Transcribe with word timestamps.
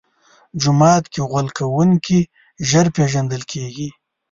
جومات 0.61 1.03
کې 1.13 1.21
غول 1.29 1.47
کوونکی 1.57 2.19
ژر 2.69 2.85
پېژندل 2.95 3.41
کېږي. 3.51 3.89